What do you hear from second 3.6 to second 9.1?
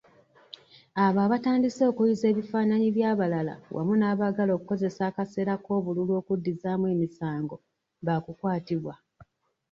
wamu nabaagala okukozesa akaseera k'obululu okuddizaamu emisango, bakukwatibwa.